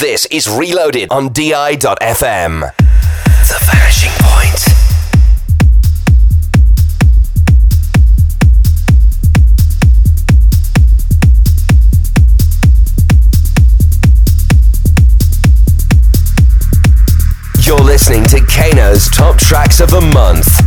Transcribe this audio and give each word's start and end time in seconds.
This 0.00 0.26
is 0.26 0.46
Reloaded 0.46 1.10
on 1.10 1.32
DI.FM. 1.32 2.60
The 2.60 3.58
Vanishing 3.72 4.12
Point. 4.18 4.60
You're 17.66 17.78
listening 17.78 18.24
to 18.24 18.40
Kaeno's 18.40 19.08
top 19.08 19.38
tracks 19.38 19.80
of 19.80 19.90
the 19.90 20.02
month. 20.02 20.65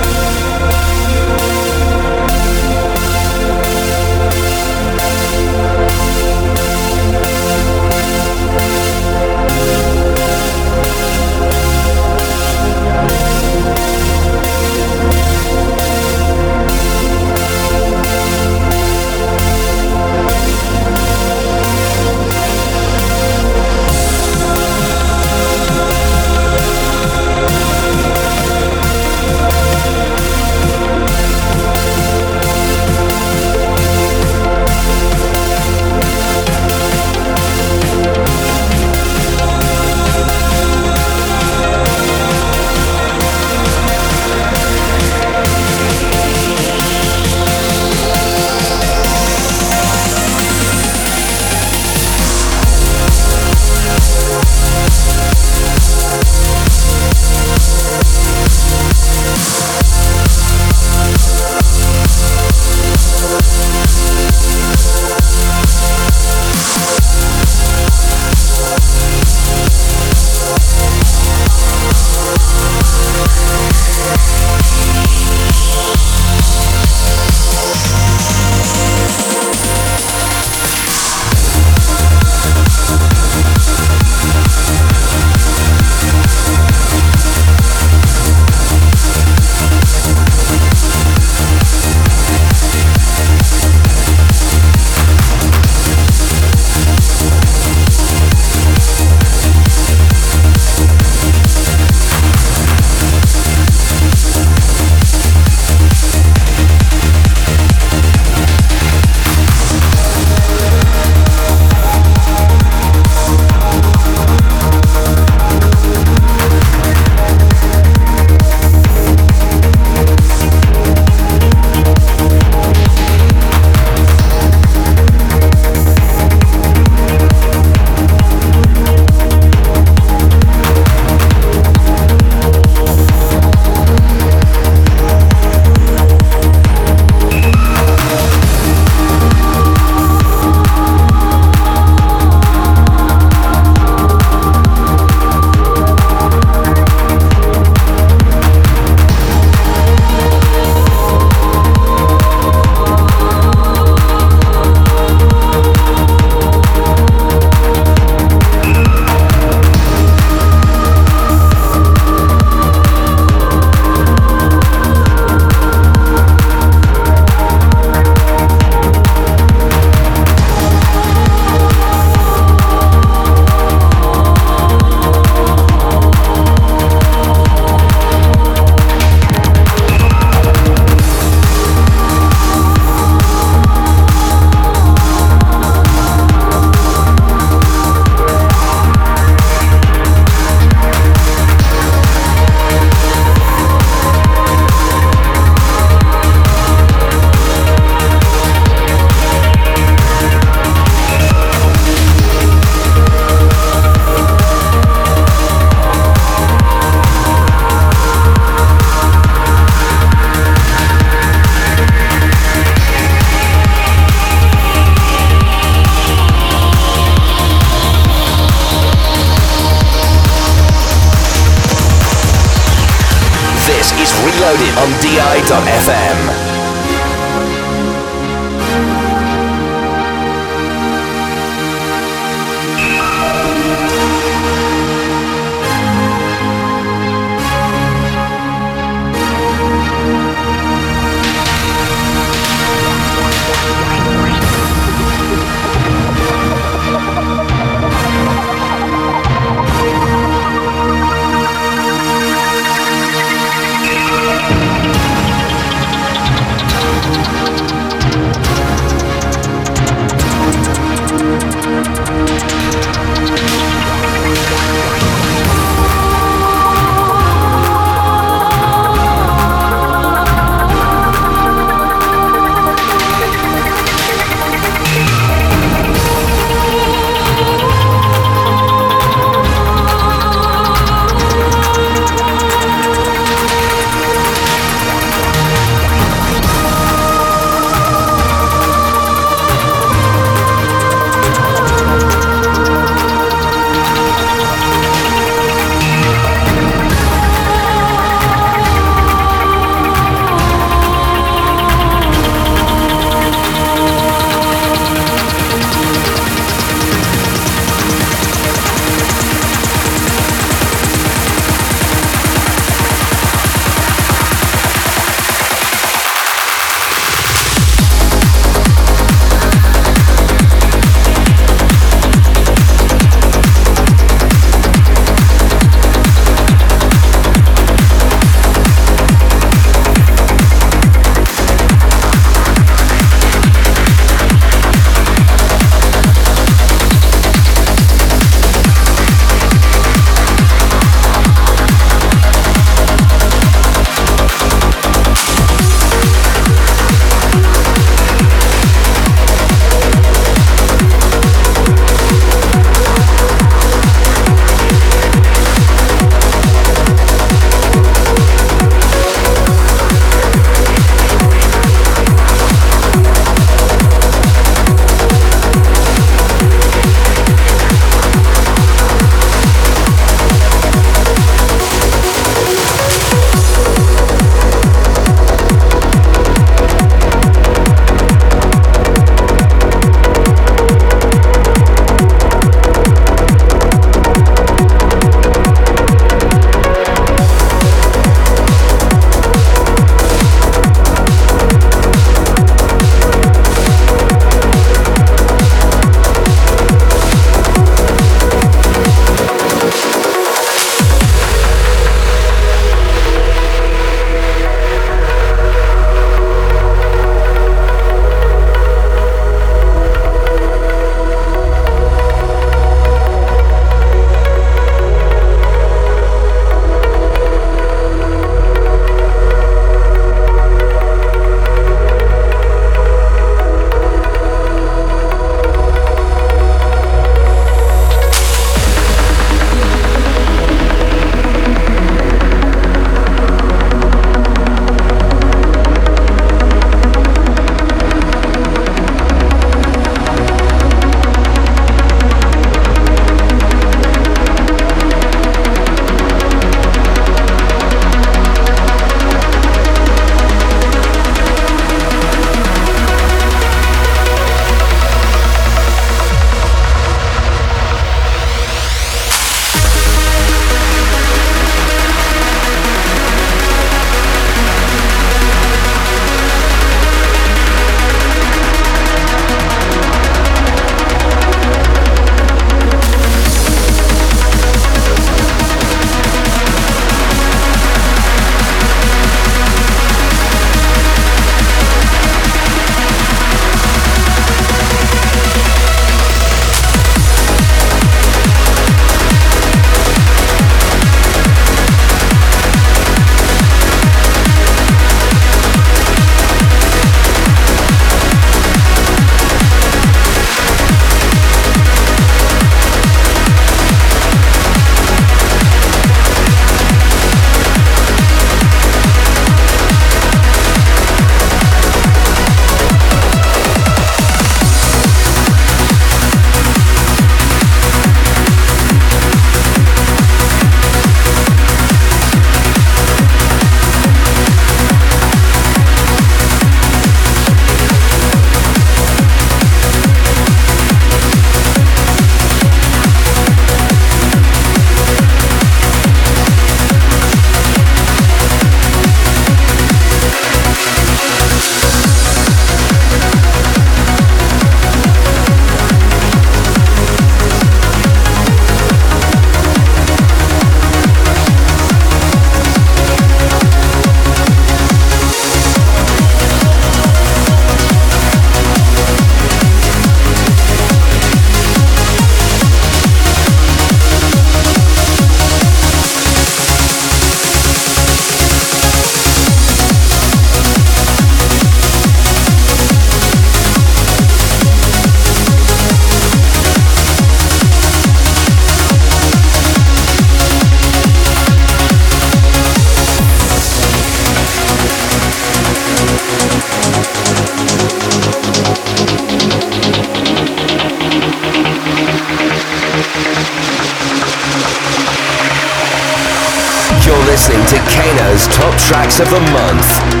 Kaeno's 598.11 598.27
top 598.27 598.53
tracks 598.57 598.99
of 598.99 599.09
the 599.09 599.21
month. 599.31 600.00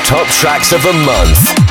Top 0.00 0.26
Tracks 0.28 0.72
of 0.72 0.82
the 0.82 0.92
Month. 0.92 1.61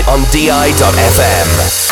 On 0.00 0.24
DI.FM. 0.32 1.91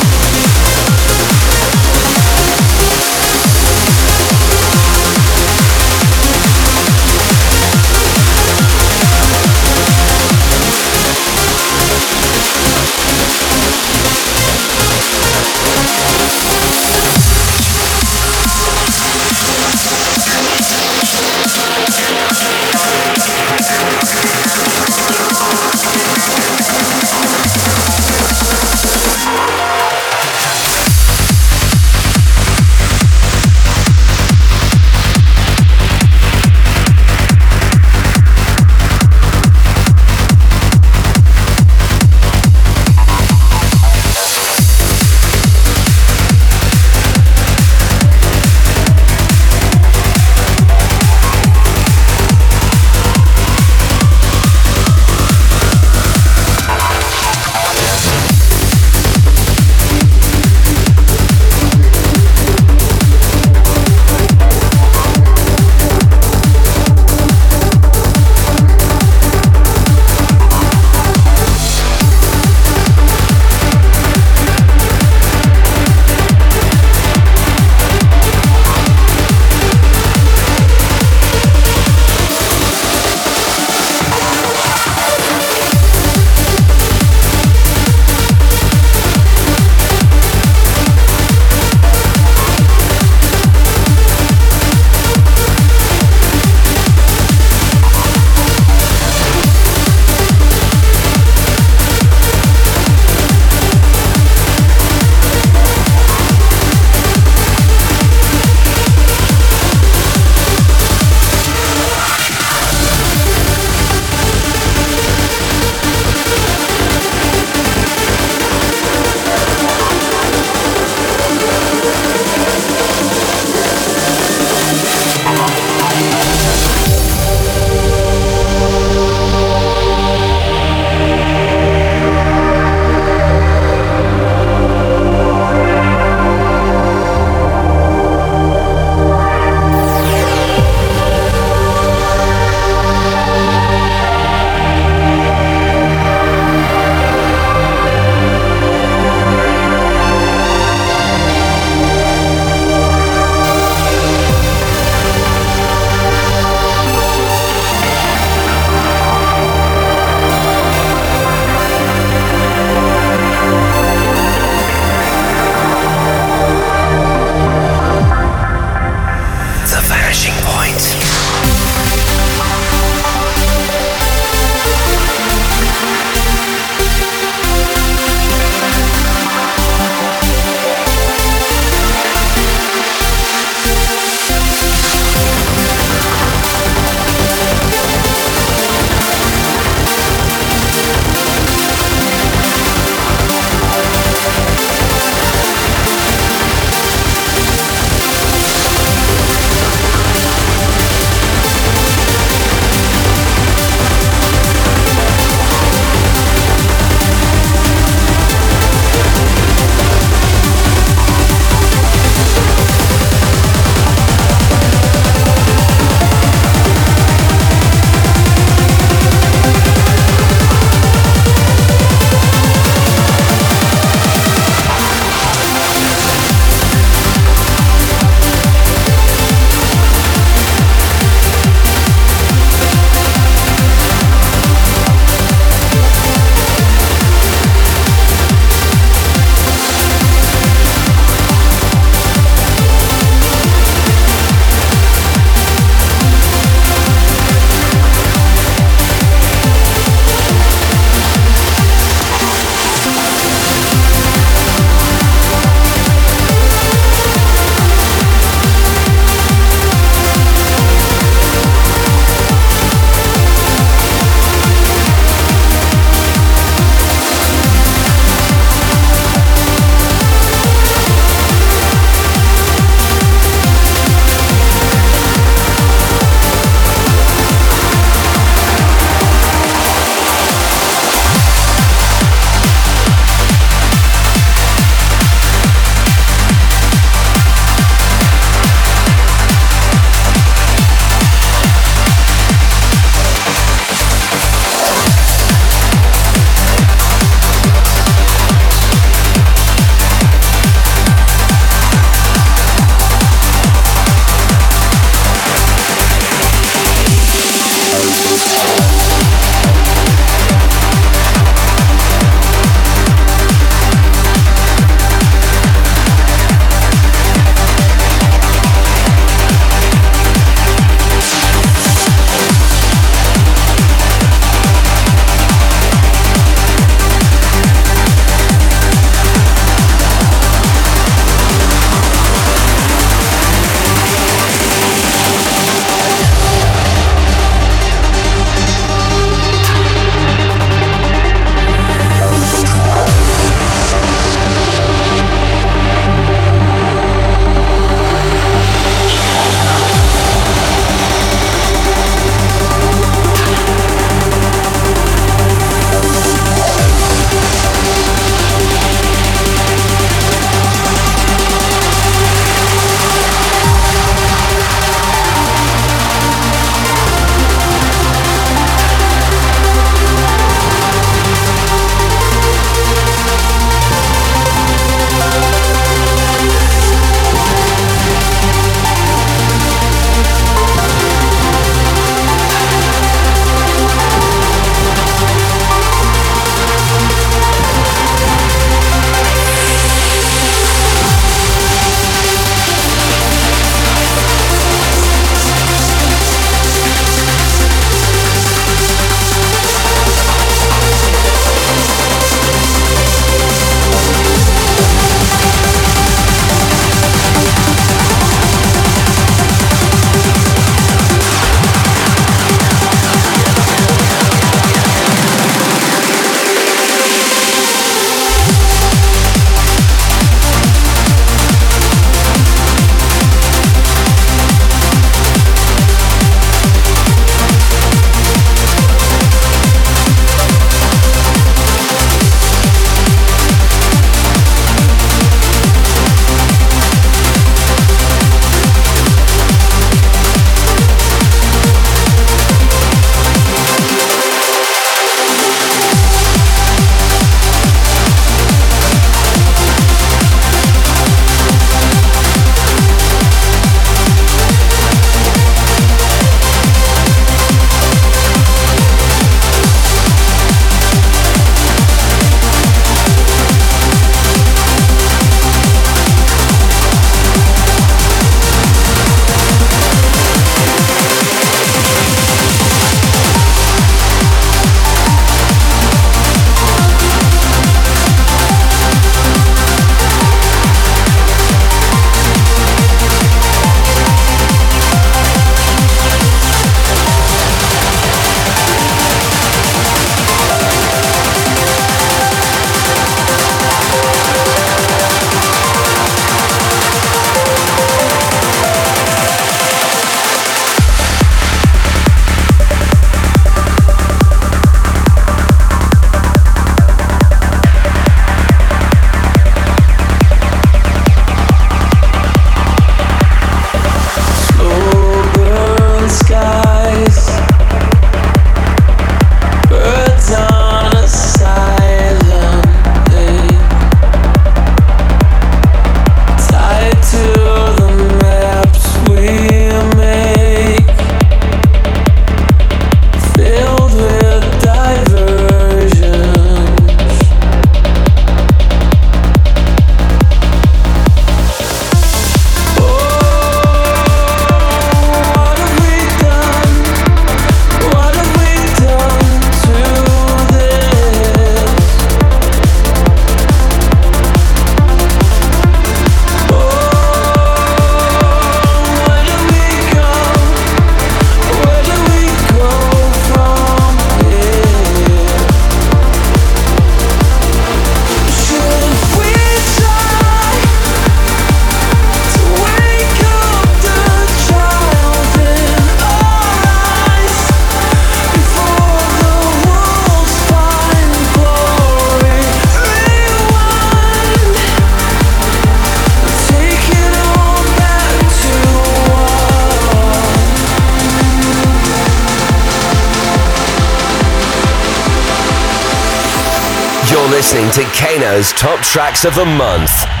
to 598.21 598.35
Top 598.35 598.59
Tracks 598.61 599.05
of 599.05 599.15
the 599.15 599.25
Month. 599.25 600.00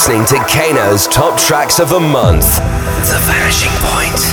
Listening 0.00 0.24
to 0.24 0.36
Kaeno's 0.46 1.06
Top 1.08 1.38
Tracks 1.38 1.78
of 1.78 1.90
the 1.90 2.00
Month. 2.00 2.56
The 2.56 3.18
Vanishing 3.26 3.70
Point. 3.82 4.29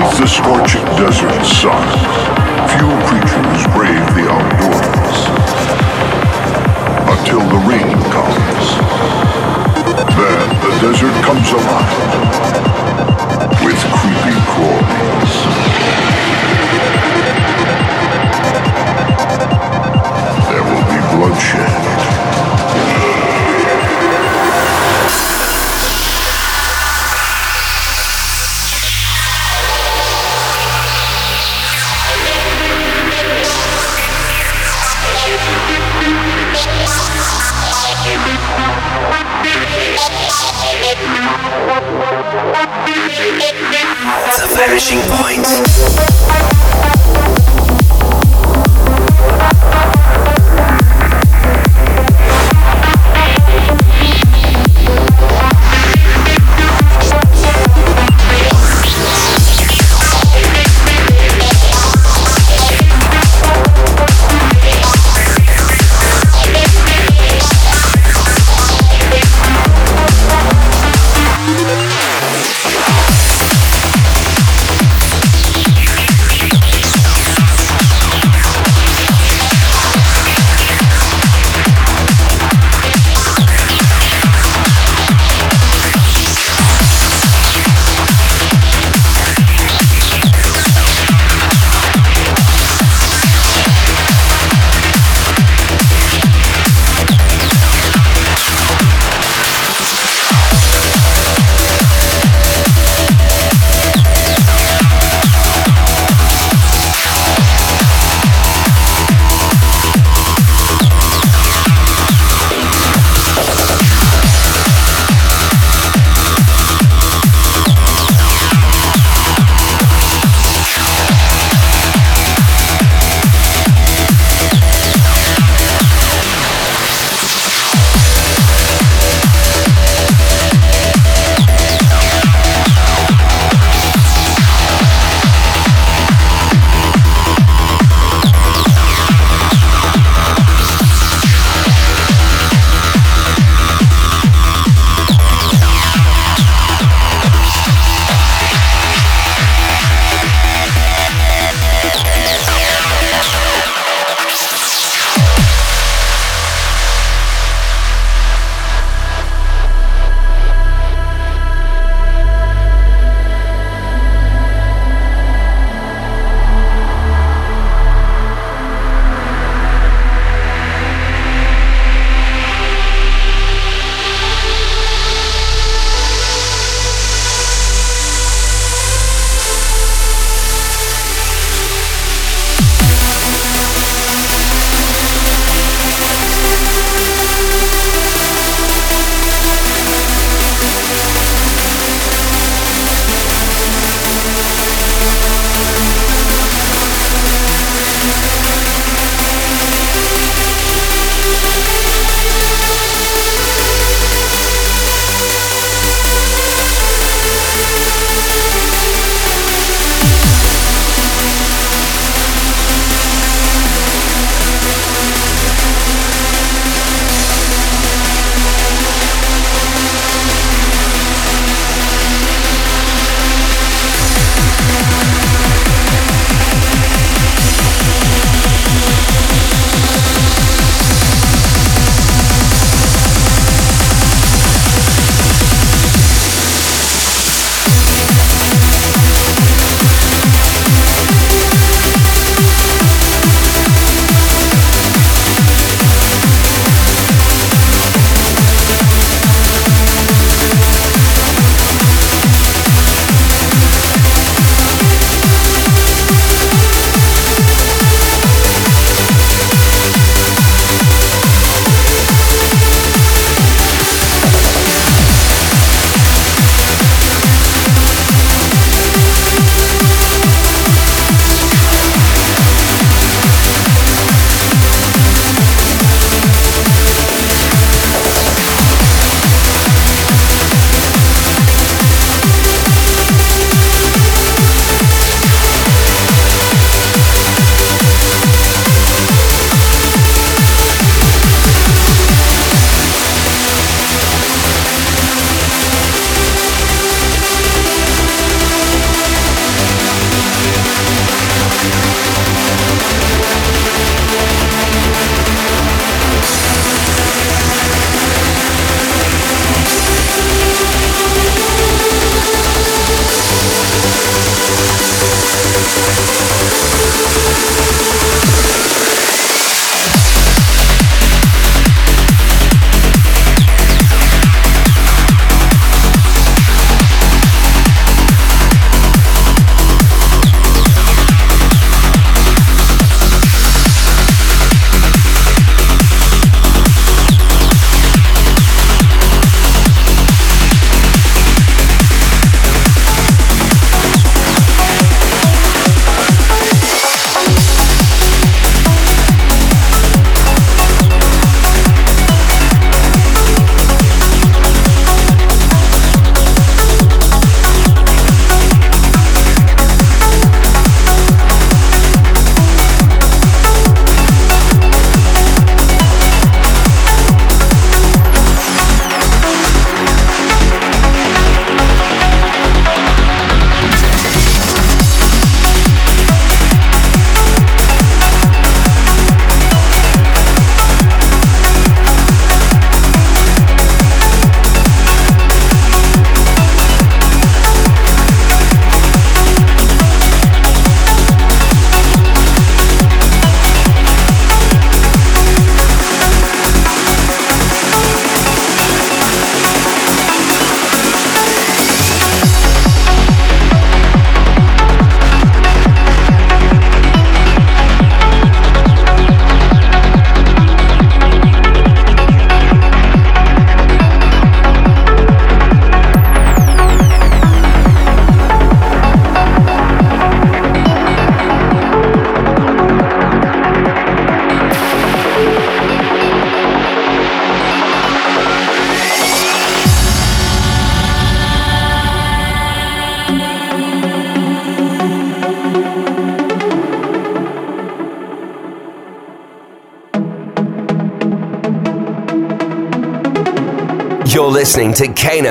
Beneath 0.00 0.18
the 0.18 0.26
scorching 0.26 0.84
desert 0.96 1.44
sun, 1.44 1.86
few 2.72 2.88
creatures 3.04 3.66
brave 3.76 4.06
the 4.16 4.24
outdoors. 4.32 5.20
Until 7.18 7.40
the 7.40 7.60
rain 7.68 7.92
comes. 8.08 8.66
Then 10.16 10.48
the 10.64 10.72
desert 10.80 11.16
comes 11.22 11.52
alive 11.52 12.00
with 13.62 13.80
creepy 13.92 14.36
crawlies. 14.48 15.34
There 20.48 20.64
will 20.64 20.84
be 20.88 20.98
bloodshed. 21.14 21.79
The 44.36 44.46
vanishing 44.54 45.00
point. 45.08 45.46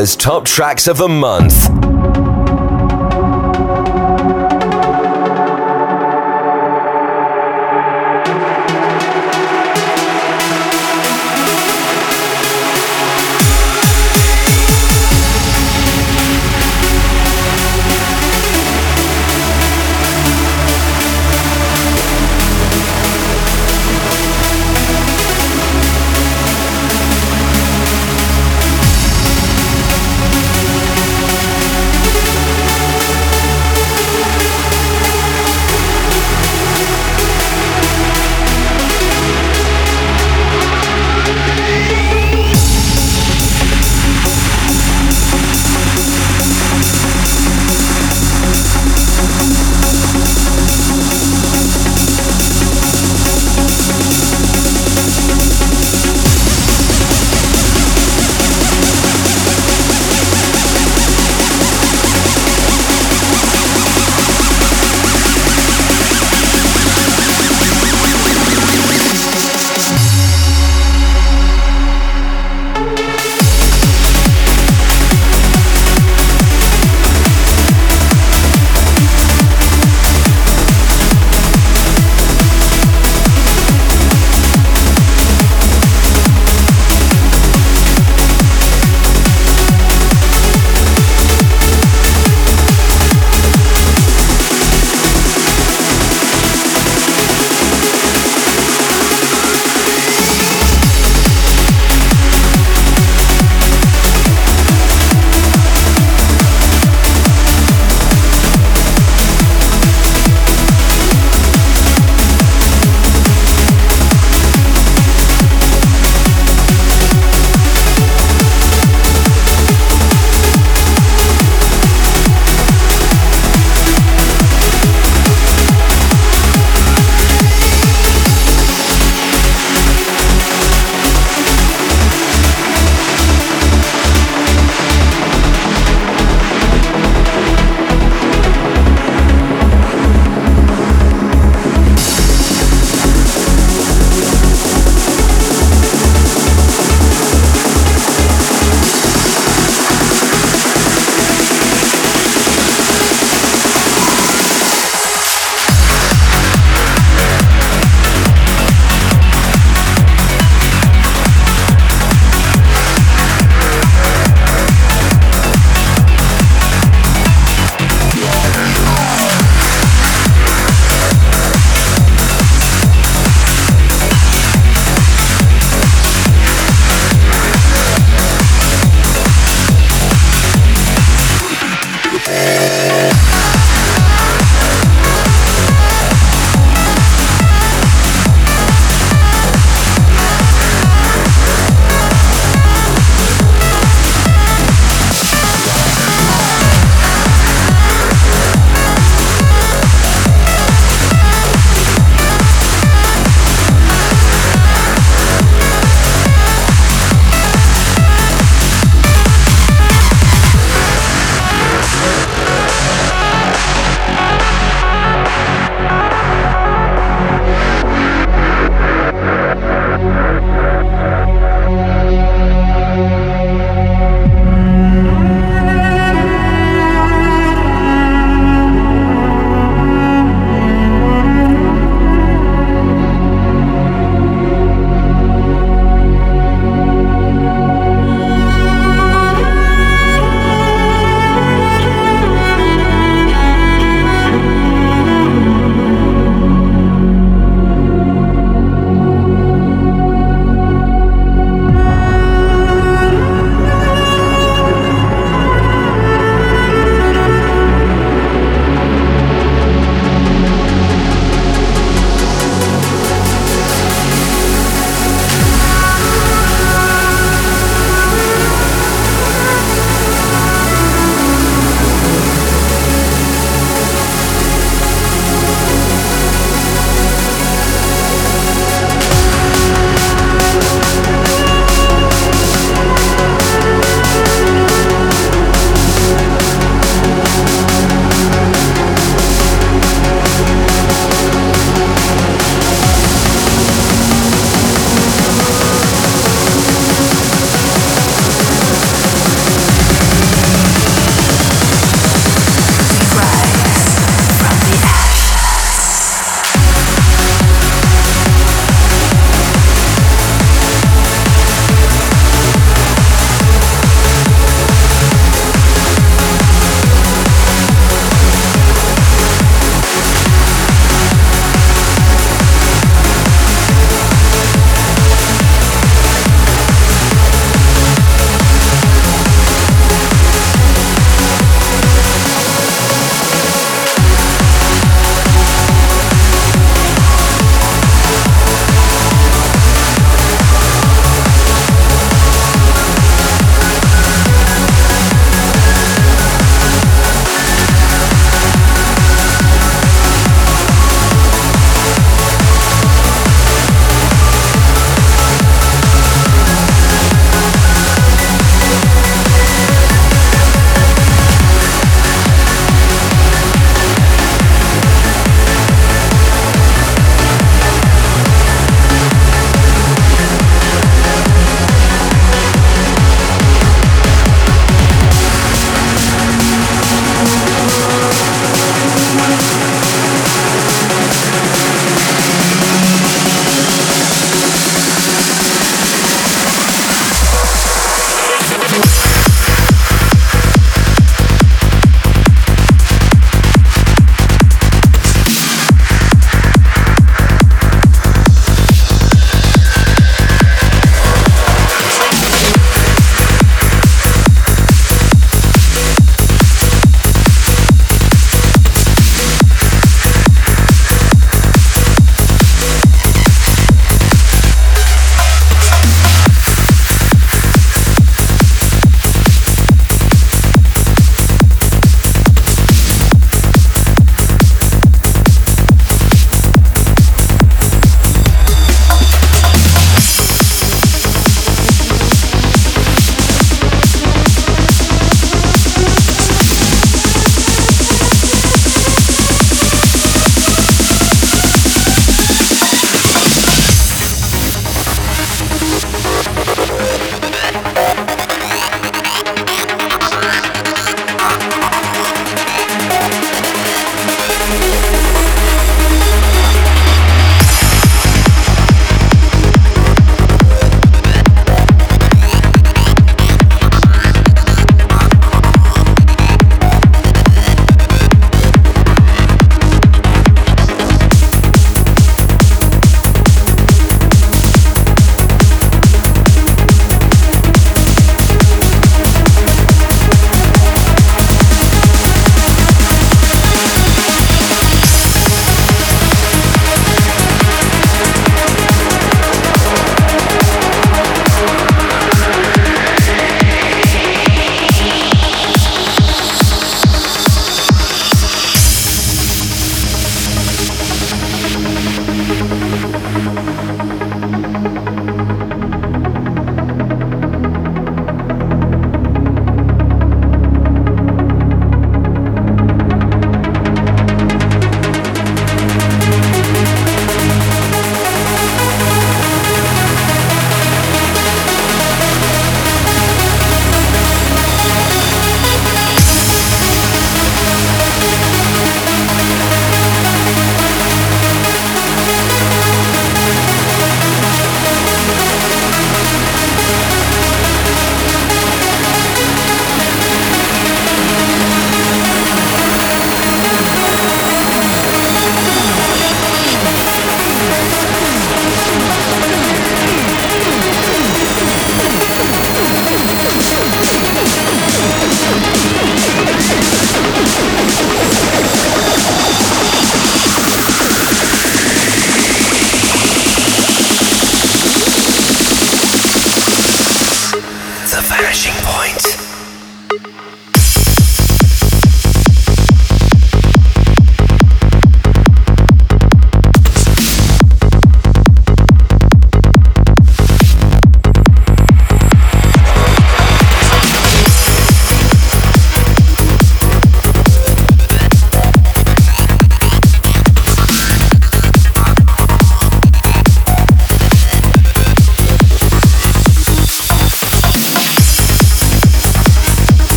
To 0.00 0.16
Top 0.16 0.46
Tracks 0.46 0.86
of 0.88 0.96
the 0.96 1.08
Month. 1.08 1.69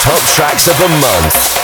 Top 0.00 0.22
Tracks 0.34 0.68
of 0.68 0.76
the 0.78 0.88
Month. 0.88 1.61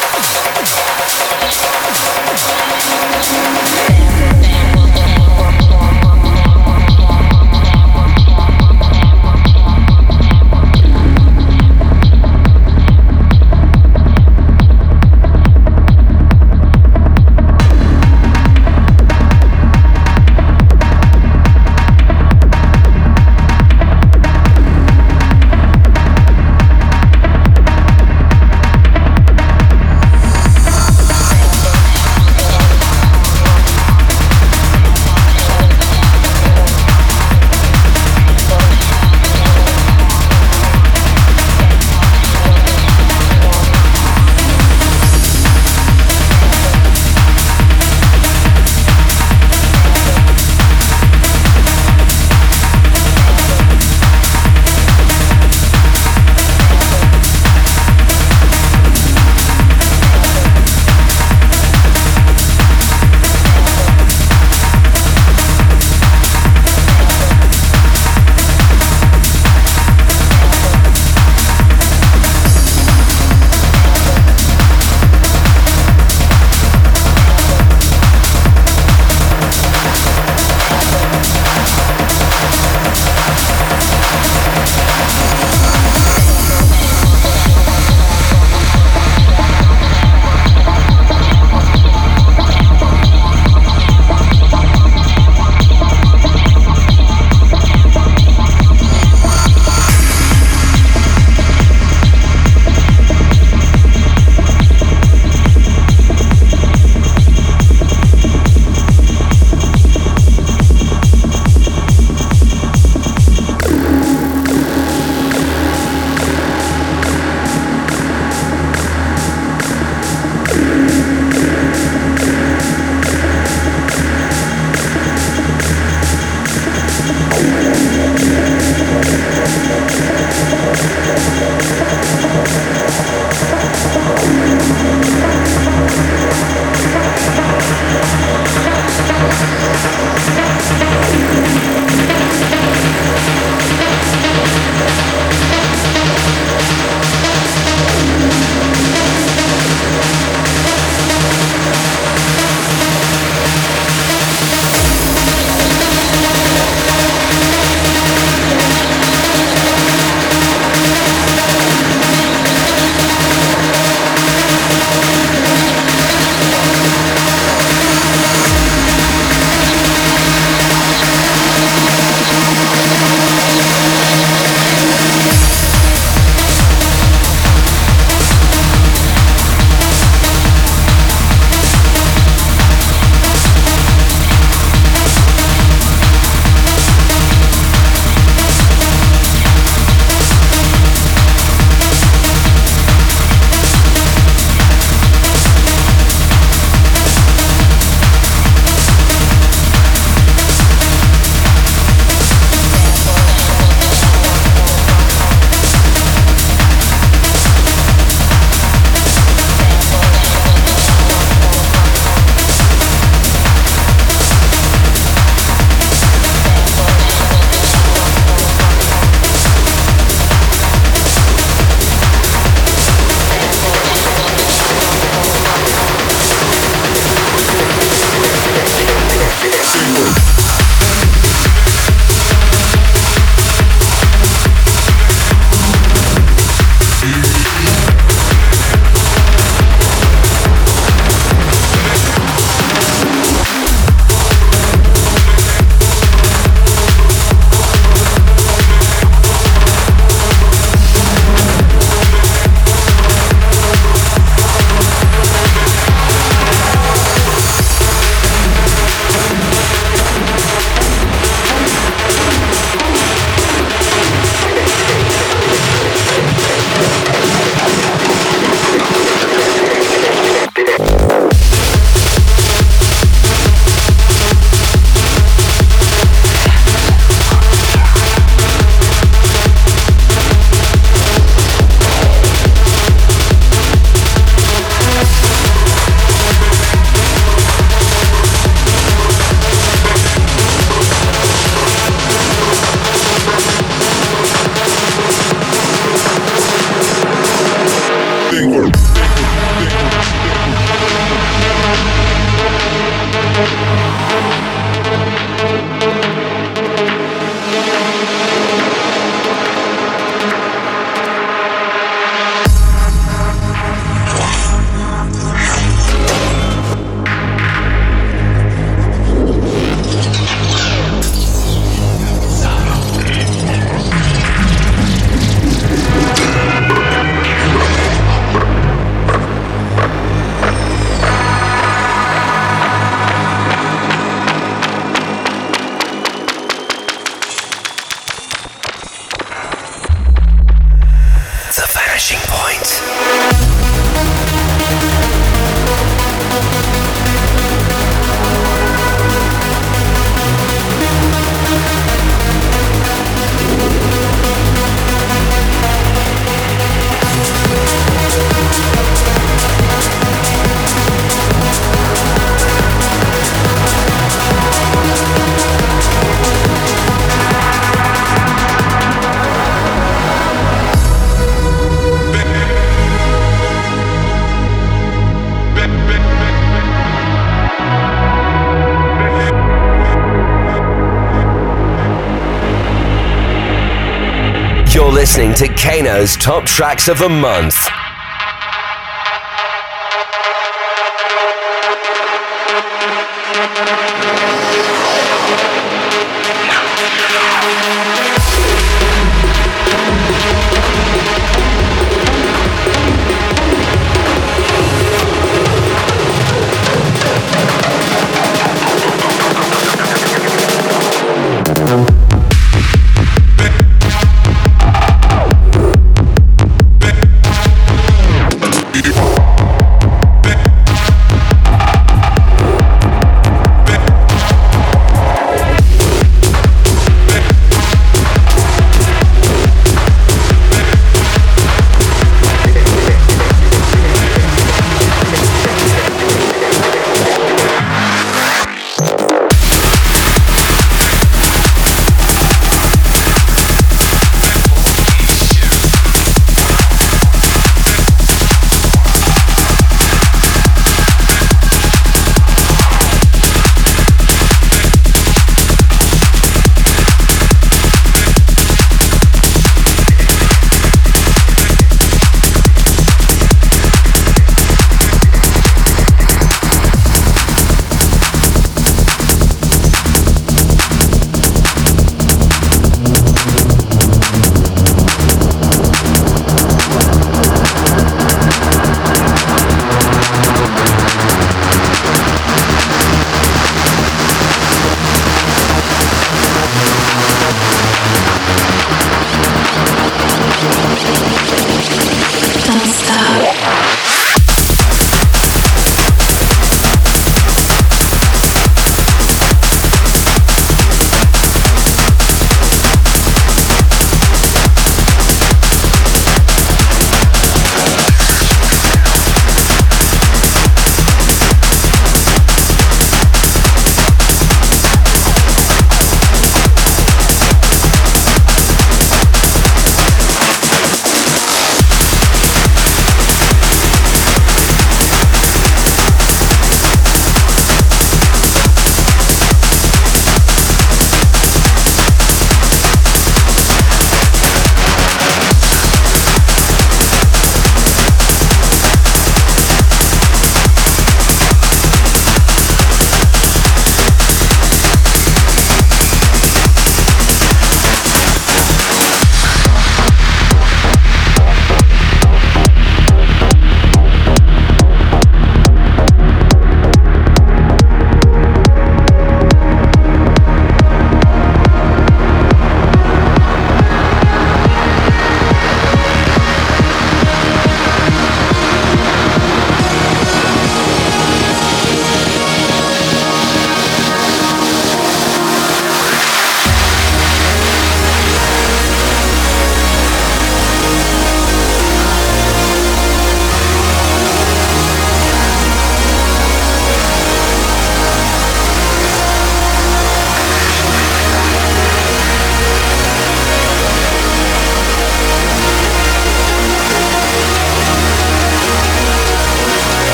Kaeno's 385.68 386.16
Top 386.16 386.46
Tracks 386.46 386.88
of 386.88 386.98
the 386.98 387.10
Month. 387.10 387.87